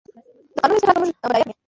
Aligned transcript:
د 0.55 0.57
کانونو 0.59 0.77
استخراج 0.79 0.97
به 0.97 1.01
موږ 1.03 1.21
بډایه 1.23 1.43
کړي؟ 1.47 1.53